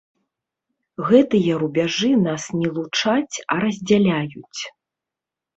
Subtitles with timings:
[1.09, 4.61] Гэтыя рубяжы нас не лучаць, а раздзяляюць.